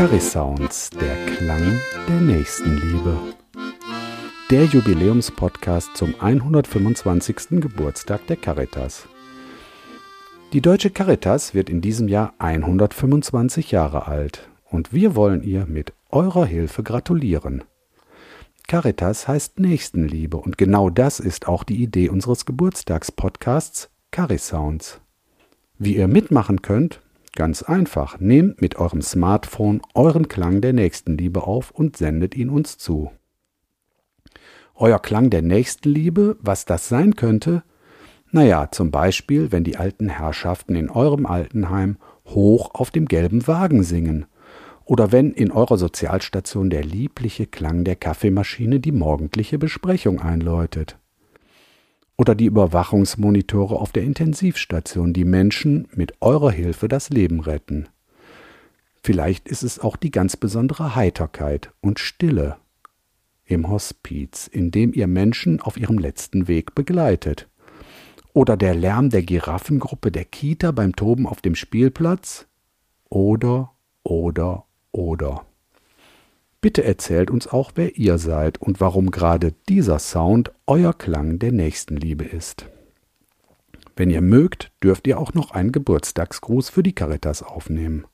Carisounds, 0.00 0.88
der 0.88 1.14
Klang 1.26 1.78
der 2.08 2.20
Nächstenliebe. 2.22 3.18
Der 4.50 4.64
Jubiläumspodcast 4.64 5.94
zum 5.94 6.14
125. 6.18 7.60
Geburtstag 7.60 8.26
der 8.26 8.36
Caritas. 8.36 9.06
Die 10.54 10.62
Deutsche 10.62 10.88
Caritas 10.88 11.52
wird 11.52 11.68
in 11.68 11.82
diesem 11.82 12.08
Jahr 12.08 12.32
125 12.38 13.72
Jahre 13.72 14.06
alt 14.06 14.48
und 14.70 14.94
wir 14.94 15.16
wollen 15.16 15.42
ihr 15.42 15.66
mit 15.66 15.92
eurer 16.08 16.46
Hilfe 16.46 16.82
gratulieren. 16.82 17.64
Caritas 18.68 19.28
heißt 19.28 19.60
Nächstenliebe 19.60 20.38
und 20.38 20.56
genau 20.56 20.88
das 20.88 21.20
ist 21.20 21.46
auch 21.46 21.62
die 21.62 21.82
Idee 21.82 22.08
unseres 22.08 22.46
Geburtstagspodcasts 22.46 23.90
Carisounds. 24.12 25.02
Wie 25.76 25.96
ihr 25.96 26.08
mitmachen 26.08 26.62
könnt, 26.62 27.02
Ganz 27.40 27.62
einfach, 27.62 28.20
nehmt 28.20 28.60
mit 28.60 28.76
eurem 28.76 29.00
Smartphone 29.00 29.80
euren 29.94 30.28
Klang 30.28 30.60
der 30.60 30.74
Nächstenliebe 30.74 31.44
auf 31.44 31.70
und 31.70 31.96
sendet 31.96 32.36
ihn 32.36 32.50
uns 32.50 32.76
zu. 32.76 33.12
Euer 34.74 34.98
Klang 34.98 35.30
der 35.30 35.40
Nächstenliebe, 35.40 36.36
was 36.42 36.66
das 36.66 36.90
sein 36.90 37.16
könnte? 37.16 37.62
Naja, 38.30 38.70
zum 38.70 38.90
Beispiel, 38.90 39.52
wenn 39.52 39.64
die 39.64 39.78
alten 39.78 40.10
Herrschaften 40.10 40.74
in 40.74 40.90
eurem 40.90 41.24
Altenheim 41.24 41.96
hoch 42.26 42.74
auf 42.74 42.90
dem 42.90 43.06
gelben 43.06 43.46
Wagen 43.46 43.84
singen, 43.84 44.26
oder 44.84 45.10
wenn 45.10 45.32
in 45.32 45.50
eurer 45.50 45.78
Sozialstation 45.78 46.68
der 46.68 46.84
liebliche 46.84 47.46
Klang 47.46 47.84
der 47.84 47.96
Kaffeemaschine 47.96 48.80
die 48.80 48.92
morgendliche 48.92 49.56
Besprechung 49.58 50.20
einläutet 50.20 50.99
oder 52.20 52.34
die 52.34 52.44
Überwachungsmonitore 52.44 53.76
auf 53.76 53.92
der 53.92 54.02
Intensivstation, 54.02 55.14
die 55.14 55.24
Menschen 55.24 55.88
mit 55.94 56.20
eurer 56.20 56.50
Hilfe 56.50 56.86
das 56.86 57.08
Leben 57.08 57.40
retten. 57.40 57.88
Vielleicht 59.02 59.48
ist 59.48 59.62
es 59.62 59.78
auch 59.78 59.96
die 59.96 60.10
ganz 60.10 60.36
besondere 60.36 60.94
Heiterkeit 60.94 61.72
und 61.80 61.98
Stille 61.98 62.58
im 63.46 63.70
Hospiz, 63.70 64.48
in 64.48 64.70
dem 64.70 64.92
ihr 64.92 65.06
Menschen 65.06 65.62
auf 65.62 65.78
ihrem 65.78 65.96
letzten 65.96 66.46
Weg 66.46 66.74
begleitet. 66.74 67.48
Oder 68.34 68.58
der 68.58 68.74
Lärm 68.74 69.08
der 69.08 69.22
Giraffengruppe 69.22 70.12
der 70.12 70.26
Kita 70.26 70.72
beim 70.72 70.94
Toben 70.94 71.26
auf 71.26 71.40
dem 71.40 71.54
Spielplatz. 71.54 72.46
Oder, 73.08 73.72
oder, 74.02 74.66
oder. 74.92 75.46
Bitte 76.60 76.84
erzählt 76.84 77.30
uns 77.30 77.46
auch, 77.46 77.72
wer 77.74 77.96
ihr 77.96 78.18
seid 78.18 78.60
und 78.60 78.80
warum 78.80 79.10
gerade 79.10 79.54
dieser 79.68 79.98
Sound 79.98 80.52
euer 80.66 80.92
Klang 80.92 81.38
der 81.38 81.52
Nächstenliebe 81.52 82.24
ist. 82.24 82.66
Wenn 83.96 84.10
ihr 84.10 84.20
mögt, 84.20 84.70
dürft 84.82 85.06
ihr 85.06 85.18
auch 85.18 85.32
noch 85.32 85.52
einen 85.52 85.72
Geburtstagsgruß 85.72 86.68
für 86.68 86.82
die 86.82 86.94
Caritas 86.94 87.42
aufnehmen. 87.42 88.06